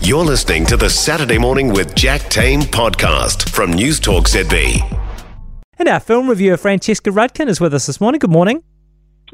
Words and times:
You're 0.00 0.24
listening 0.24 0.66
to 0.66 0.76
the 0.76 0.88
Saturday 0.88 1.38
Morning 1.38 1.72
with 1.72 1.94
Jack 1.94 2.20
Tame 2.22 2.60
podcast 2.60 3.48
from 3.50 3.72
News 3.72 3.98
Talk 3.98 4.24
ZB. 4.28 4.80
And 5.78 5.88
our 5.88 6.00
film 6.00 6.28
reviewer, 6.28 6.56
Francesca 6.56 7.10
Rudkin, 7.10 7.48
is 7.48 7.60
with 7.60 7.74
us 7.74 7.86
this 7.86 8.00
morning. 8.00 8.18
Good 8.20 8.30
morning. 8.30 8.62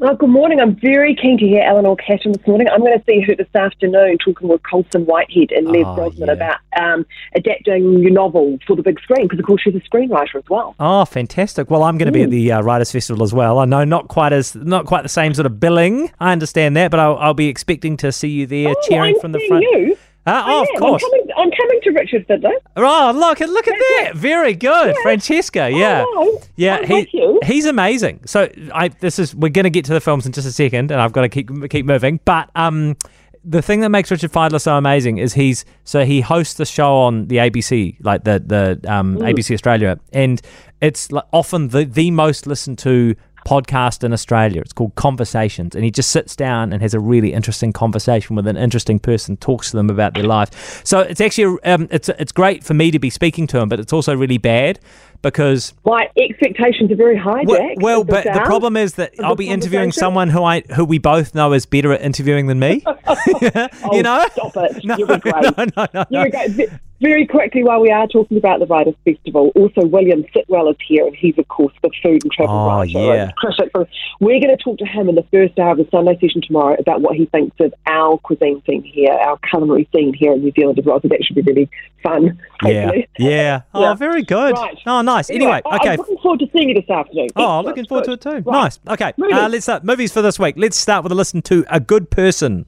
Oh, 0.01 0.15
good 0.15 0.29
morning. 0.29 0.59
I'm 0.59 0.75
very 0.75 1.15
keen 1.15 1.37
to 1.37 1.45
hear 1.45 1.61
Eleanor 1.63 1.95
Catton 1.97 2.31
this 2.31 2.47
morning. 2.47 2.67
I'm 2.67 2.79
going 2.79 2.97
to 2.97 3.05
see 3.05 3.21
her 3.21 3.35
this 3.35 3.53
afternoon 3.53 4.17
talking 4.25 4.47
with 4.47 4.61
Colson 4.63 5.05
Whitehead 5.05 5.51
and 5.51 5.67
Les 5.67 5.83
Oh, 5.85 5.93
Brosnan 5.95 6.27
yeah. 6.27 6.33
about 6.33 6.55
um, 6.81 7.05
adapting 7.35 7.99
your 7.99 8.09
novel 8.11 8.57
for 8.65 8.75
the 8.75 8.81
big 8.81 8.99
screen 9.01 9.27
because, 9.27 9.37
of 9.39 9.45
course, 9.45 9.61
she's 9.61 9.75
a 9.75 9.79
screenwriter 9.81 10.35
as 10.37 10.43
well. 10.49 10.75
Oh, 10.79 11.05
fantastic! 11.05 11.69
Well, 11.69 11.83
I'm 11.83 11.99
going 11.99 12.07
to 12.07 12.11
be 12.11 12.23
at 12.23 12.31
the 12.31 12.53
uh, 12.53 12.61
Writers 12.61 12.91
Festival 12.91 13.21
as 13.23 13.33
well. 13.35 13.59
I 13.59 13.65
know 13.65 13.83
not 13.83 14.07
quite 14.07 14.33
as 14.33 14.55
not 14.55 14.87
quite 14.87 15.03
the 15.03 15.09
same 15.09 15.35
sort 15.35 15.45
of 15.45 15.59
billing. 15.59 16.09
I 16.19 16.31
understand 16.31 16.75
that, 16.77 16.89
but 16.89 16.99
I'll, 16.99 17.17
I'll 17.17 17.33
be 17.35 17.47
expecting 17.47 17.95
to 17.97 18.11
see 18.11 18.29
you 18.29 18.47
there 18.47 18.73
cheering 18.89 19.13
Oh, 19.13 19.17
I'm 19.17 19.21
from 19.21 19.31
the 19.33 19.39
seeing 19.39 19.49
front. 19.49 19.63
You. 19.63 19.97
Uh, 20.25 20.31
I 20.45 20.53
oh, 20.53 20.61
of 20.61 20.79
course. 20.79 21.03
I'm 21.03 21.09
coming, 21.11 21.27
I'm 21.37 21.51
coming 21.51 21.81
to 21.83 21.89
Richard 21.91 22.27
Fidler. 22.27 22.53
Oh, 22.77 23.11
look! 23.13 23.39
Look 23.41 23.67
at 23.67 23.77
that! 23.77 24.11
Very 24.15 24.53
good, 24.53 24.95
Francesca. 25.03 25.69
Yeah, 25.69 26.05
Oh, 26.07 26.41
yeah. 26.55 26.77
I'm 26.77 26.85
he, 26.87 26.93
with 26.93 27.13
you. 27.13 27.39
he's 27.43 27.65
amazing. 27.65 28.21
So, 28.25 28.49
I 28.73 28.87
this 28.87 29.19
is 29.19 29.35
we're 29.35 29.49
going 29.49 29.65
to 29.65 29.69
get 29.69 29.83
to 29.85 29.93
the 29.93 29.99
films 30.01 30.25
in 30.25 30.31
just 30.31 30.47
a 30.47 30.51
second, 30.51 30.91
and 30.91 31.01
I've 31.01 31.11
got 31.11 31.21
to 31.23 31.29
keep 31.29 31.49
keep 31.69 31.85
moving. 31.85 32.21
But 32.23 32.49
um, 32.55 32.95
the 33.43 33.61
thing 33.61 33.81
that 33.81 33.89
makes 33.89 34.09
Richard 34.11 34.31
Fidler 34.31 34.61
so 34.61 34.77
amazing 34.77 35.17
is 35.17 35.33
he's 35.33 35.65
so 35.83 36.05
he 36.05 36.21
hosts 36.21 36.53
the 36.53 36.65
show 36.65 36.95
on 36.99 37.27
the 37.27 37.37
ABC, 37.37 37.97
like 38.01 38.23
the 38.23 38.39
the 38.45 38.93
um, 38.93 39.17
Mm. 39.17 39.33
ABC 39.33 39.53
Australia, 39.53 39.99
and 40.13 40.41
it's 40.79 41.11
like 41.11 41.25
often 41.33 41.67
the 41.67 41.83
the 41.83 42.11
most 42.11 42.47
listened 42.47 42.77
to 42.79 43.15
podcast 43.45 44.03
in 44.03 44.13
Australia. 44.13 44.61
It's 44.61 44.73
called 44.73 44.95
Conversations, 44.95 45.75
and 45.75 45.83
he 45.83 45.91
just 45.91 46.11
sits 46.11 46.35
down 46.35 46.73
and 46.73 46.81
has 46.81 46.93
a 46.93 46.99
really 46.99 47.33
interesting 47.33 47.73
conversation 47.73 48.35
with 48.35 48.47
an 48.47 48.57
interesting 48.57 48.99
person, 48.99 49.37
talks 49.37 49.71
to 49.71 49.77
them 49.77 49.89
about 49.89 50.13
their 50.13 50.23
life. 50.23 50.81
So 50.85 50.99
it's 50.99 51.21
actually 51.21 51.61
um, 51.63 51.87
it's 51.91 52.09
it's 52.09 52.31
great 52.31 52.63
for 52.63 52.73
me 52.73 52.91
to 52.91 52.99
be 52.99 53.09
speaking 53.09 53.47
to 53.47 53.59
him, 53.59 53.69
but 53.69 53.79
it's 53.79 53.93
also 53.93 54.15
really 54.15 54.37
bad 54.37 54.79
because 55.21 55.73
My 55.85 56.09
expectations 56.17 56.91
are 56.91 56.95
very 56.95 57.17
high, 57.17 57.43
well, 57.45 57.57
Jack. 57.57 57.77
well 57.79 58.03
but 58.03 58.25
the 58.25 58.41
problem 58.45 58.77
is 58.77 58.95
that 58.95 59.13
I'll 59.19 59.35
be 59.35 59.49
interviewing 59.49 59.91
someone 59.91 60.29
who 60.29 60.43
I 60.43 60.61
who 60.75 60.85
we 60.85 60.99
both 60.99 61.33
know 61.33 61.53
is 61.53 61.65
better 61.65 61.93
at 61.93 62.01
interviewing 62.01 62.47
than 62.47 62.59
me. 62.59 62.83
Oh, 63.85 63.95
you 63.95 64.03
know? 64.03 64.25
Stop 64.31 64.57
it. 64.57 64.83
No, 64.85 64.97
You're 64.97 65.17
great. 65.17 65.35
no, 65.57 65.65
no, 65.77 65.87
no, 65.93 66.05
You're 66.09 66.29
no. 66.29 66.65
A 67.03 67.07
great. 67.07 67.13
Ve- 67.13 67.13
Very 67.13 67.27
quickly, 67.27 67.63
while 67.63 67.81
we 67.81 67.89
are 67.91 68.07
talking 68.07 68.37
about 68.37 68.59
the 68.59 68.65
Writers' 68.67 68.95
Festival, 69.05 69.51
also 69.55 69.85
William 69.85 70.23
Sitwell 70.35 70.69
is 70.69 70.77
here, 70.87 71.05
and 71.05 71.15
he's, 71.15 71.37
of 71.37 71.47
course, 71.47 71.73
the 71.83 71.89
food 72.01 72.23
and 72.23 72.31
travel 72.31 72.55
Oh, 72.55 72.67
writer 72.67 72.91
yeah. 72.99 73.23
and 73.23 73.35
critic. 73.35 73.69
So 73.75 73.85
we're 74.19 74.39
going 74.39 74.55
to 74.55 74.63
talk 74.63 74.77
to 74.79 74.85
him 74.85 75.09
in 75.09 75.15
the 75.15 75.25
first 75.31 75.57
hour 75.59 75.71
of 75.71 75.77
the 75.77 75.87
Sunday 75.91 76.17
session 76.19 76.41
tomorrow 76.45 76.75
about 76.79 77.01
what 77.01 77.15
he 77.15 77.25
thinks 77.27 77.55
of 77.59 77.73
our 77.87 78.17
cuisine 78.19 78.61
scene 78.65 78.83
here, 78.83 79.11
our 79.13 79.37
culinary 79.49 79.87
scene 79.95 80.13
here 80.13 80.33
in 80.33 80.41
New 80.43 80.51
Zealand 80.51 80.79
as 80.79 80.85
well. 80.85 80.99
So 81.01 81.07
that 81.09 81.23
should 81.23 81.35
be 81.35 81.41
really 81.41 81.69
fun. 82.01 82.39
Yeah, 82.65 82.83
hopefully. 82.85 83.07
yeah. 83.19 83.61
Oh, 83.73 83.81
Yeah. 83.81 83.93
very 83.95 84.23
good. 84.23 84.53
Right. 84.55 84.77
Oh, 84.85 85.01
nice. 85.01 85.29
Anyway, 85.29 85.61
I- 85.65 85.75
okay. 85.77 85.89
I'm 85.91 85.97
looking 85.97 86.17
forward 86.17 86.39
to 86.39 86.49
seeing 86.53 86.69
you 86.69 86.75
this 86.75 86.89
afternoon. 86.89 87.29
Oh, 87.35 87.43
Excellent. 87.59 87.65
looking 87.67 87.85
forward 87.87 88.05
to 88.05 88.11
it 88.13 88.21
too. 88.21 88.29
Right. 88.29 88.45
Nice. 88.45 88.79
Okay, 88.87 89.13
uh, 89.33 89.49
let's 89.49 89.65
start 89.65 89.83
movies 89.83 90.11
for 90.13 90.21
this 90.21 90.39
week. 90.39 90.55
Let's 90.57 90.77
start 90.77 91.03
with 91.03 91.11
a 91.11 91.15
listen 91.15 91.41
to 91.43 91.65
A 91.69 91.79
Good 91.79 92.09
Person. 92.09 92.65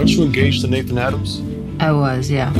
Aren't 0.00 0.12
you 0.12 0.24
engaged 0.24 0.62
to 0.62 0.66
Nathan 0.66 0.96
Adams? 0.96 1.42
I 1.78 1.92
was, 1.92 2.30
yeah. 2.30 2.54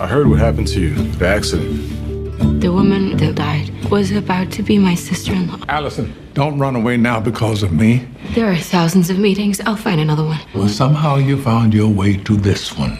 I 0.00 0.06
heard 0.06 0.28
what 0.28 0.38
happened 0.38 0.68
to 0.68 0.80
you, 0.80 0.94
the 0.94 1.28
accident. 1.28 2.62
The 2.62 2.72
woman 2.72 3.18
that 3.18 3.34
died 3.34 3.70
was 3.90 4.12
about 4.12 4.50
to 4.52 4.62
be 4.62 4.78
my 4.78 4.94
sister 4.94 5.34
in 5.34 5.46
law. 5.46 5.58
Allison, 5.68 6.14
don't 6.32 6.58
run 6.58 6.74
away 6.74 6.96
now 6.96 7.20
because 7.20 7.62
of 7.62 7.70
me. 7.70 8.08
There 8.34 8.50
are 8.50 8.56
thousands 8.56 9.10
of 9.10 9.18
meetings. 9.18 9.60
I'll 9.60 9.76
find 9.76 10.00
another 10.00 10.24
one. 10.24 10.40
Well, 10.54 10.68
somehow 10.68 11.16
you 11.16 11.36
found 11.42 11.74
your 11.74 11.92
way 11.92 12.16
to 12.16 12.34
this 12.34 12.74
one. 12.78 12.96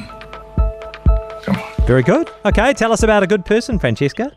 Come 1.45 1.57
on. 1.57 1.87
Very 1.87 2.03
good. 2.03 2.31
Okay, 2.45 2.75
tell 2.75 2.93
us 2.93 3.03
about 3.03 3.23
A 3.23 3.27
Good 3.27 3.47
Person, 3.47 3.79
Francesca. 3.79 4.31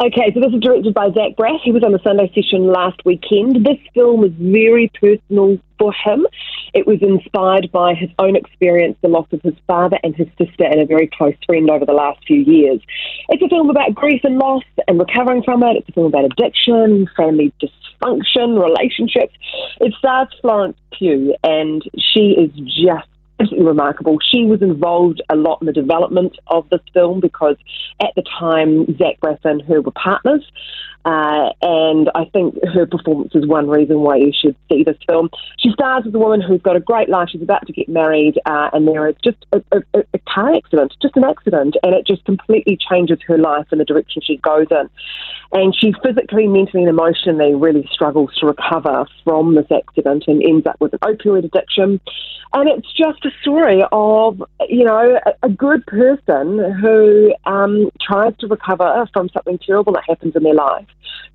Okay, 0.00 0.32
so 0.34 0.40
this 0.40 0.52
is 0.52 0.60
directed 0.60 0.92
by 0.92 1.12
Zach 1.12 1.36
Braff. 1.38 1.60
He 1.62 1.70
was 1.70 1.84
on 1.84 1.92
the 1.92 2.00
Sunday 2.02 2.32
session 2.34 2.66
last 2.66 3.00
weekend. 3.04 3.64
This 3.64 3.78
film 3.94 4.24
is 4.24 4.32
very 4.32 4.90
personal 5.00 5.60
for 5.78 5.92
him. 5.92 6.26
It 6.74 6.86
was 6.86 7.00
inspired 7.02 7.70
by 7.70 7.94
his 7.94 8.10
own 8.18 8.34
experience, 8.36 8.96
the 9.00 9.08
loss 9.08 9.28
of 9.32 9.40
his 9.42 9.54
father 9.66 9.98
and 10.02 10.14
his 10.14 10.28
sister, 10.36 10.64
and 10.64 10.80
a 10.80 10.86
very 10.86 11.06
close 11.06 11.34
friend 11.46 11.70
over 11.70 11.86
the 11.86 11.92
last 11.92 12.26
few 12.26 12.40
years. 12.40 12.80
It's 13.28 13.42
a 13.42 13.48
film 13.48 13.70
about 13.70 13.94
grief 13.94 14.22
and 14.24 14.38
loss 14.38 14.64
and 14.88 14.98
recovering 14.98 15.42
from 15.42 15.62
it. 15.62 15.76
It's 15.76 15.88
a 15.88 15.92
film 15.92 16.06
about 16.06 16.24
addiction, 16.24 17.08
family 17.16 17.52
dysfunction, 17.62 18.60
relationships. 18.60 19.34
It 19.80 19.94
stars 19.98 20.28
Florence 20.40 20.76
Pugh, 20.92 21.34
and 21.44 21.82
she 21.96 22.32
is 22.32 22.50
just 22.54 23.08
absolutely 23.44 23.66
remarkable. 23.66 24.18
She 24.20 24.44
was 24.44 24.62
involved 24.62 25.22
a 25.28 25.36
lot 25.36 25.58
in 25.60 25.66
the 25.66 25.72
development 25.72 26.36
of 26.48 26.68
this 26.70 26.80
film 26.92 27.20
because 27.20 27.56
at 28.00 28.14
the 28.16 28.22
time 28.22 28.86
Zach 28.96 29.20
Braff 29.20 29.44
and 29.44 29.62
her 29.62 29.80
were 29.80 29.92
partners. 29.92 30.44
Uh, 31.04 31.50
and 31.60 32.10
I 32.14 32.24
think 32.32 32.54
her 32.72 32.86
performance 32.86 33.34
is 33.34 33.46
one 33.46 33.68
reason 33.68 34.00
why 34.00 34.16
you 34.16 34.32
should 34.34 34.56
see 34.70 34.84
this 34.84 34.96
film. 35.06 35.28
She 35.58 35.70
stars 35.72 36.04
as 36.06 36.14
a 36.14 36.18
woman 36.18 36.40
who's 36.40 36.62
got 36.62 36.76
a 36.76 36.80
great 36.80 37.10
life. 37.10 37.28
She's 37.30 37.42
about 37.42 37.66
to 37.66 37.74
get 37.74 37.90
married, 37.90 38.40
uh, 38.46 38.70
and 38.72 38.88
there 38.88 39.06
is 39.08 39.16
just 39.22 39.44
a, 39.52 39.62
a, 39.72 39.82
a 40.14 40.18
car 40.26 40.54
accident, 40.54 40.94
just 41.02 41.14
an 41.16 41.24
accident, 41.24 41.76
and 41.82 41.94
it 41.94 42.06
just 42.06 42.24
completely 42.24 42.78
changes 42.90 43.18
her 43.26 43.36
life 43.36 43.66
and 43.70 43.78
the 43.78 43.84
direction 43.84 44.22
she 44.24 44.38
goes 44.38 44.66
in. 44.70 44.88
And 45.52 45.74
she 45.74 45.92
physically, 46.02 46.46
mentally, 46.46 46.82
and 46.84 46.88
emotionally 46.88 47.54
really 47.54 47.88
struggles 47.92 48.30
to 48.40 48.46
recover 48.46 49.06
from 49.24 49.54
this 49.54 49.70
accident 49.70 50.24
and 50.26 50.42
ends 50.42 50.66
up 50.66 50.80
with 50.80 50.92
an 50.94 50.98
opioid 51.00 51.44
addiction. 51.44 52.00
And 52.52 52.68
it's 52.68 52.92
just 52.92 53.24
a 53.24 53.30
story 53.42 53.82
of, 53.90 54.42
you 54.68 54.84
know, 54.84 55.18
a, 55.24 55.46
a 55.46 55.48
good 55.48 55.86
person 55.86 56.58
who 56.80 57.34
um, 57.44 57.90
tries 58.00 58.36
to 58.38 58.46
recover 58.46 59.08
from 59.12 59.28
something 59.30 59.58
terrible 59.58 59.92
that 59.92 60.04
happens 60.08 60.34
in 60.36 60.42
their 60.42 60.54
life 60.54 60.86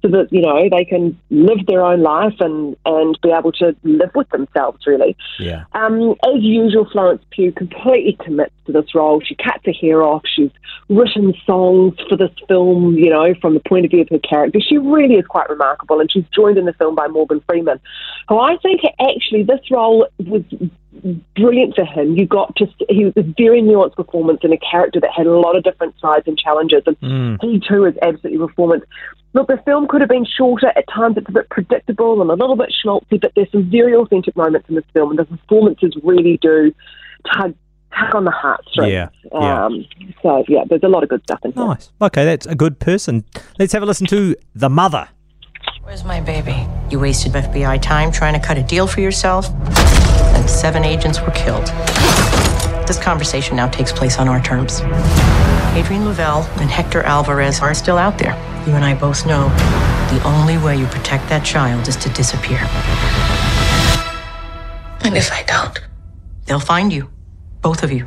so 0.01 0.07
that, 0.09 0.27
you 0.31 0.41
know, 0.41 0.69
they 0.69 0.85
can 0.85 1.19
live 1.29 1.65
their 1.67 1.83
own 1.83 2.01
life 2.01 2.35
and, 2.39 2.75
and 2.85 3.19
be 3.21 3.31
able 3.31 3.51
to 3.51 3.75
live 3.83 4.11
with 4.15 4.29
themselves, 4.29 4.85
really. 4.87 5.15
Yeah. 5.39 5.65
Um, 5.73 6.15
as 6.23 6.41
usual, 6.41 6.87
Florence 6.89 7.23
Pugh 7.31 7.51
completely 7.51 8.17
commits 8.23 8.53
to 8.65 8.71
this 8.71 8.95
role. 8.95 9.21
She 9.21 9.35
cuts 9.35 9.65
her 9.65 9.73
hair 9.73 10.01
off. 10.01 10.23
She's 10.25 10.51
written 10.87 11.33
songs 11.45 11.95
for 12.07 12.15
this 12.15 12.31
film, 12.47 12.95
you 12.95 13.09
know, 13.09 13.33
from 13.41 13.53
the 13.55 13.59
point 13.59 13.85
of 13.85 13.91
view 13.91 14.01
of 14.01 14.09
her 14.09 14.19
character. 14.19 14.59
She 14.61 14.77
really 14.77 15.15
is 15.15 15.25
quite 15.25 15.49
remarkable, 15.49 15.99
and 15.99 16.11
she's 16.11 16.25
joined 16.33 16.57
in 16.57 16.65
the 16.65 16.73
film 16.73 16.95
by 16.95 17.07
Morgan 17.07 17.41
Freeman, 17.47 17.79
who 18.29 18.39
I 18.39 18.57
think 18.57 18.81
actually 18.99 19.43
this 19.43 19.61
role 19.69 20.07
was 20.19 20.43
brilliant 21.35 21.75
for 21.75 21.85
him. 21.85 22.15
You 22.17 22.25
got 22.25 22.55
just 22.55 22.73
he 22.89 23.05
was 23.05 23.13
a 23.17 23.23
very 23.37 23.61
nuanced 23.61 23.95
performance 23.95 24.39
and 24.43 24.53
a 24.53 24.57
character 24.57 24.99
that 24.99 25.11
had 25.15 25.27
a 25.27 25.37
lot 25.37 25.55
of 25.55 25.63
different 25.63 25.95
sides 25.99 26.27
and 26.27 26.37
challenges, 26.37 26.83
and 26.85 26.97
Mm. 26.99 27.37
he 27.41 27.59
too 27.59 27.85
is 27.85 27.95
absolutely 28.01 28.45
performance. 28.45 28.83
Look, 29.33 29.47
the 29.47 29.57
film 29.63 29.87
could 29.87 30.01
have 30.01 30.09
been 30.09 30.25
shorter 30.25 30.71
at 30.75 30.85
times. 30.93 31.15
It's 31.17 31.29
a 31.29 31.31
bit 31.31 31.49
predictable 31.49 32.19
and 32.21 32.31
a 32.31 32.33
little 32.33 32.55
bit 32.55 32.73
schmaltzy, 32.83 33.21
but 33.21 33.31
there's 33.35 33.51
some 33.51 33.69
very 33.69 33.93
authentic 33.95 34.35
moments 34.35 34.67
in 34.69 34.75
this 34.75 34.83
film, 34.93 35.11
and 35.11 35.19
the 35.19 35.25
performances 35.25 35.93
really 36.03 36.37
do 36.41 36.73
tug 37.33 37.53
tug 37.97 38.15
on 38.15 38.25
the 38.25 38.31
heartstrings. 38.31 38.91
Yeah, 38.91 39.09
yeah. 39.31 39.65
Um, 39.65 39.85
so 40.23 40.43
yeah, 40.47 40.63
there's 40.67 40.83
a 40.83 40.87
lot 40.87 41.03
of 41.03 41.09
good 41.09 41.21
stuff 41.23 41.39
in 41.45 41.51
here. 41.53 41.65
Nice. 41.65 41.91
Okay, 42.01 42.25
that's 42.25 42.45
a 42.47 42.55
good 42.55 42.79
person. 42.79 43.23
Let's 43.59 43.73
have 43.73 43.83
a 43.83 43.85
listen 43.85 44.07
to 44.07 44.35
The 44.55 44.69
Mother. 44.69 45.09
Where's 45.89 46.03
my 46.03 46.21
baby? 46.21 46.67
You 46.91 46.99
wasted 46.99 47.31
FBI 47.31 47.81
time 47.81 48.11
trying 48.11 48.39
to 48.39 48.39
cut 48.39 48.59
a 48.59 48.61
deal 48.61 48.85
for 48.85 49.01
yourself, 49.01 49.49
and 49.49 50.47
seven 50.47 50.83
agents 50.83 51.19
were 51.19 51.31
killed. 51.31 51.65
This 52.85 52.99
conversation 53.01 53.55
now 53.55 53.69
takes 53.69 53.91
place 53.91 54.19
on 54.19 54.27
our 54.27 54.39
terms. 54.39 54.81
Adrian 55.73 56.05
Lavelle 56.05 56.43
and 56.59 56.69
Hector 56.69 57.01
Alvarez 57.01 57.59
are 57.61 57.73
still 57.73 57.97
out 57.97 58.19
there. 58.19 58.33
You 58.67 58.73
and 58.73 58.85
I 58.85 58.93
both 58.93 59.25
know 59.25 59.49
the 60.13 60.21
only 60.25 60.59
way 60.59 60.77
you 60.77 60.85
protect 60.85 61.27
that 61.29 61.43
child 61.43 61.87
is 61.87 61.95
to 61.95 62.09
disappear. 62.09 62.59
And 65.03 65.17
if 65.17 65.31
I 65.31 65.41
don't? 65.47 65.81
They'll 66.45 66.59
find 66.59 66.93
you, 66.93 67.09
both 67.63 67.81
of 67.81 67.91
you. 67.91 68.05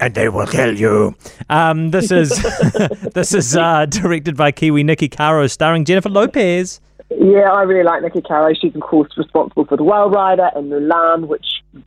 And 0.00 0.14
they 0.14 0.28
will 0.28 0.46
kill 0.46 0.78
you. 0.78 1.14
Um, 1.50 1.90
this 1.90 2.10
is 2.10 2.30
this 3.14 3.34
is 3.34 3.56
uh, 3.56 3.86
directed 3.86 4.36
by 4.36 4.52
Kiwi 4.52 4.84
Niki 4.84 5.10
Caro, 5.10 5.46
starring 5.46 5.84
Jennifer 5.84 6.08
Lopez. 6.08 6.80
Yeah, 7.10 7.50
I 7.50 7.62
really 7.62 7.84
like 7.84 8.02
Niki 8.02 8.26
Caro. 8.26 8.52
She's, 8.54 8.74
of 8.74 8.82
course, 8.82 9.10
responsible 9.16 9.64
for 9.64 9.76
The 9.76 9.82
Whale 9.82 10.10
Rider 10.10 10.50
and 10.54 10.70
Mulan, 10.70 11.26
which 11.26 11.46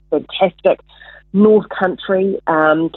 fantastic. 0.10 0.80
North 1.34 1.68
Country. 1.70 2.40
Um, 2.48 2.92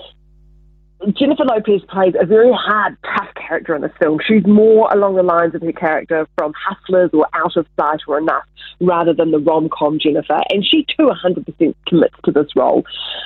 Jennifer 1.13 1.45
Lopez 1.45 1.83
plays 1.89 2.15
a 2.19 2.25
very 2.25 2.53
hard, 2.53 2.97
tough 3.03 3.29
character 3.35 3.75
in 3.75 3.83
this 3.83 3.93
film. 4.01 4.21
She's 4.27 4.47
more 4.47 4.89
along 4.93 5.17
the 5.17 5.23
lines 5.23 5.55
of 5.55 5.63
her 5.63 5.73
character 5.73 6.27
from 6.37 6.55
Hustlers 6.57 7.11
or 7.13 7.27
Out 7.35 7.57
of 7.57 7.67
Sight 7.77 8.01
or 8.09 8.19
Enough, 8.19 8.45
rather 8.81 9.13
than 9.13 9.31
the 9.31 9.39
rom 9.39 9.69
com 9.69 9.99
Jennifer. 9.99 10.41
And 10.51 10.65
she 10.65 10.87
too 10.97 11.11
100% 11.11 11.75
commits 11.87 12.15
to 12.25 12.33
this 12.33 12.57
role. 12.57 12.85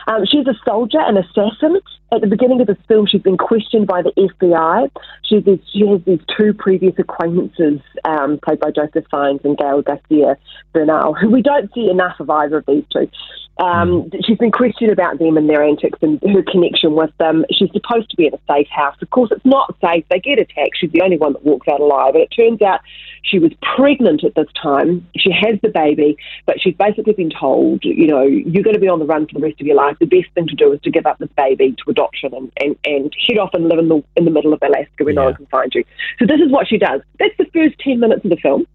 Um, 0.09 0.25
she's 0.27 0.47
a 0.47 0.55
soldier, 0.65 1.01
an 1.01 1.19
assassin, 1.19 1.79
at 2.11 2.21
the 2.23 2.27
beginning 2.27 2.61
of 2.61 2.67
this 2.67 2.79
film, 2.87 3.07
she's 3.07 3.23
been 3.23 3.37
questioned 3.37 3.87
by 3.87 4.03
the 4.03 4.13
FBI. 4.13 4.91
She, 5.25 5.37
has, 5.37 5.59
she 5.71 5.87
has 5.87 6.01
these 6.07 6.21
two 6.37 6.55
previous 6.55 6.95
acquaintances, 6.99 7.81
um, 8.05 8.39
played 8.43 8.61
by 8.61 8.71
Joseph 8.71 9.05
Fiennes 9.11 9.41
and 9.45 9.59
Gael 9.59 9.83
Garcia 9.83 10.39
Bernal, 10.73 11.15
who 11.15 11.29
we 11.29 11.43
don't 11.43 11.73
see 11.75 11.91
enough 11.91 12.19
of 12.19 12.31
either 12.31 12.59
of 12.59 12.67
these 12.67 12.85
two. 12.91 13.11
Um, 13.59 14.05
mm. 14.05 14.25
She's 14.25 14.39
been 14.39 14.53
questioned 14.53 14.91
about 14.91 15.19
them 15.19 15.37
and 15.37 15.49
their 15.49 15.63
antics 15.63 15.99
and 16.01 16.23
her 16.23 16.43
connection 16.43 16.95
with 16.95 17.11
them. 17.19 17.45
She's 17.53 17.71
supposed 17.73 18.09
to 18.11 18.17
be 18.17 18.27
in 18.27 18.35
a 18.35 18.39
safe 18.49 18.69
house. 18.69 18.97
Of 19.03 19.11
course, 19.11 19.31
it's 19.33 19.45
not 19.45 19.75
safe. 19.81 20.05
They 20.11 20.21
get 20.21 20.39
attacked. 20.39 20.79
She's 20.79 20.93
the 20.93 21.03
only 21.03 21.17
one 21.17 21.33
that 21.33 21.45
walks 21.45 21.67
out 21.69 21.81
alive. 21.81 22.15
And 22.15 22.23
it 22.23 22.29
turns 22.29 22.63
out 22.63 22.81
she 23.23 23.39
was 23.39 23.53
pregnant 23.77 24.25
at 24.25 24.35
this 24.35 24.47
time. 24.61 25.07
She 25.17 25.31
has 25.33 25.59
the 25.63 25.69
baby, 25.69 26.17
but 26.47 26.61
she's 26.61 26.75
basically 26.75 27.15
been 27.15 27.31
told, 27.31 27.85
you 27.85 28.07
know, 28.07 28.23
you're 28.23 28.63
going 28.63 28.75
to 28.75 28.81
be 28.81 28.89
on 28.89 29.01
the 29.01 29.07
run 29.07 29.27
for 29.27 29.35
the 29.35 29.45
rest 29.45 29.61
of 29.61 29.67
your 29.67 29.77
life. 29.77 29.97
The 29.99 30.07
best 30.07 30.33
thing 30.35 30.47
to 30.47 30.55
do 30.55 30.73
is 30.73 30.81
to 30.83 30.91
give 30.91 31.07
up 31.07 31.19
this 31.19 31.31
baby 31.37 31.73
to 31.73 31.91
adoption 31.99 32.33
and, 32.35 32.53
and, 32.61 32.77
and 32.85 33.17
head 33.27 33.39
off 33.39 33.51
and 33.55 33.69
live 33.69 33.79
in 33.79 33.89
the 33.89 34.03
in 34.17 34.25
the 34.25 34.31
middle 34.31 34.53
of 34.53 34.63
Alaska 34.63 35.05
where 35.05 35.13
yeah. 35.13 35.21
no 35.21 35.25
one 35.27 35.35
can 35.35 35.47
find 35.47 35.75
you. 35.75 35.85
So 36.19 36.27
this 36.27 36.41
is 36.41 36.51
what 36.51 36.69
she 36.69 36.79
does. 36.79 37.01
That's 37.19 37.37
the 37.39 37.47
first 37.53 37.79
ten 37.81 38.01
minutes 38.01 38.25
of 38.25 38.31
the 38.31 38.37
film. 38.37 38.67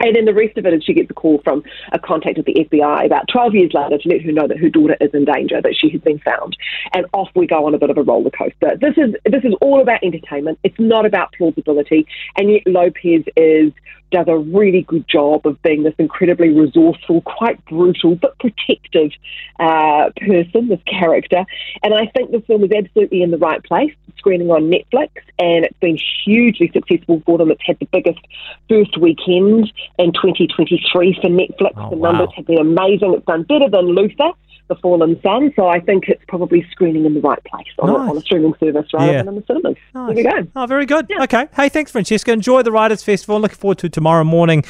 And 0.00 0.16
then 0.16 0.24
the 0.24 0.34
rest 0.34 0.56
of 0.56 0.64
it 0.64 0.72
is 0.72 0.82
she 0.82 0.94
gets 0.94 1.10
a 1.10 1.14
call 1.14 1.40
from 1.44 1.62
a 1.92 1.98
contact 1.98 2.38
at 2.38 2.46
the 2.46 2.54
FBI 2.54 3.04
about 3.04 3.28
12 3.28 3.54
years 3.54 3.72
later 3.74 3.98
to 3.98 4.08
let 4.08 4.22
her 4.22 4.32
know 4.32 4.48
that 4.48 4.58
her 4.58 4.70
daughter 4.70 4.96
is 5.00 5.10
in 5.12 5.26
danger, 5.26 5.60
that 5.60 5.76
she 5.78 5.90
has 5.90 6.00
been 6.00 6.18
found. 6.20 6.56
And 6.94 7.04
off 7.12 7.28
we 7.36 7.46
go 7.46 7.66
on 7.66 7.74
a 7.74 7.78
bit 7.78 7.90
of 7.90 7.98
a 7.98 8.02
roller 8.02 8.30
coaster. 8.30 8.78
This 8.80 8.96
is, 8.96 9.14
this 9.26 9.44
is 9.44 9.54
all 9.60 9.82
about 9.82 10.02
entertainment. 10.02 10.58
It's 10.64 10.78
not 10.78 11.04
about 11.04 11.34
plausibility. 11.36 12.06
And 12.36 12.50
yet 12.50 12.62
Lopez 12.66 13.24
is 13.36 13.72
does 14.10 14.26
a 14.28 14.36
really 14.36 14.82
good 14.82 15.06
job 15.08 15.46
of 15.46 15.60
being 15.62 15.82
this 15.82 15.94
incredibly 15.98 16.50
resourceful, 16.50 17.20
quite 17.22 17.64
brutal, 17.66 18.16
but 18.16 18.38
protective 18.38 19.12
uh, 19.58 20.10
person, 20.16 20.68
this 20.68 20.80
character. 20.86 21.44
And 21.82 21.94
I 21.94 22.06
think 22.06 22.30
the 22.30 22.40
film 22.40 22.64
is 22.64 22.70
absolutely 22.76 23.22
in 23.22 23.30
the 23.30 23.38
right 23.38 23.62
place, 23.62 23.92
screening 24.18 24.50
on 24.50 24.70
Netflix, 24.70 25.10
and 25.38 25.64
it's 25.64 25.78
been 25.78 25.98
hugely 26.24 26.70
successful 26.72 27.22
for 27.24 27.38
them. 27.38 27.50
It's 27.50 27.62
had 27.64 27.78
the 27.78 27.86
biggest 27.86 28.20
first 28.68 28.98
weekend 28.98 29.72
in 29.98 30.12
2023 30.12 31.18
for 31.20 31.28
Netflix. 31.28 31.72
Oh, 31.76 31.90
the 31.90 31.96
numbers 31.96 32.30
have 32.36 32.46
been 32.46 32.58
amazing. 32.58 33.14
It's 33.14 33.26
done 33.26 33.44
better 33.44 33.68
than 33.68 33.94
Luther 33.94 34.32
the 34.70 34.76
Fallen 34.76 35.20
Sun. 35.20 35.52
So 35.54 35.68
I 35.68 35.80
think 35.80 36.08
it's 36.08 36.22
probably 36.28 36.66
screening 36.70 37.04
in 37.04 37.12
the 37.12 37.20
right 37.20 37.42
place 37.44 37.66
on, 37.80 37.88
nice. 37.92 37.98
a, 37.98 38.10
on 38.10 38.16
a, 38.16 38.20
streaming 38.22 38.54
service 38.58 38.86
rather 38.94 39.12
yeah. 39.12 39.18
than 39.18 39.28
in 39.28 39.34
the 39.34 39.44
cinemas. 39.46 39.76
Nice. 39.94 40.14
There 40.14 40.16
we 40.16 40.22
go. 40.22 40.50
Oh, 40.56 40.66
very 40.66 40.86
good. 40.86 41.06
Yeah. 41.10 41.24
Okay. 41.24 41.48
Hey, 41.54 41.68
thanks, 41.68 41.90
Francesca. 41.92 42.32
Enjoy 42.32 42.62
the 42.62 42.72
Writers' 42.72 43.02
Festival. 43.02 43.36
I'm 43.36 43.42
Looking 43.42 43.58
forward 43.58 43.78
to 43.78 43.90
tomorrow 43.90 44.24
morning 44.24 44.64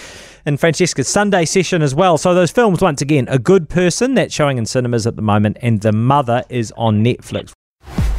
and 0.45 0.59
Francesca's 0.59 1.07
Sunday 1.07 1.45
session 1.45 1.83
as 1.83 1.95
well. 1.95 2.19
So 2.19 2.35
those 2.35 2.51
films, 2.51 2.81
once 2.81 3.01
again, 3.01 3.29
A 3.29 3.39
Good 3.39 3.69
Person, 3.69 4.15
that's 4.15 4.35
showing 4.35 4.59
in 4.59 4.67
cinemas 4.67 5.07
at 5.07 5.15
the 5.15 5.23
moment, 5.23 5.59
and 5.61 5.81
The 5.81 5.93
Mother 5.93 6.43
is 6.49 6.73
on 6.77 7.05
Netflix. 7.05 7.53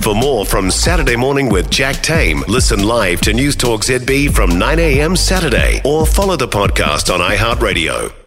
For 0.01 0.15
more 0.15 0.45
from 0.45 0.71
Saturday 0.71 1.15
Morning 1.15 1.49
with 1.49 1.69
Jack 1.69 1.97
Tame, 1.97 2.43
listen 2.47 2.83
live 2.83 3.21
to 3.21 3.33
News 3.33 3.55
Talk 3.55 3.81
ZB 3.81 4.33
from 4.33 4.57
9 4.57 4.79
a.m. 4.79 5.15
Saturday 5.15 5.81
or 5.85 6.07
follow 6.07 6.35
the 6.35 6.47
podcast 6.47 7.13
on 7.13 7.19
iHeartRadio. 7.19 8.20